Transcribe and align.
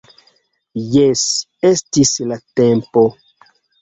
Jes, 0.95 1.25
estis 1.71 2.15
la 2.33 2.39
tempo! 2.61 3.05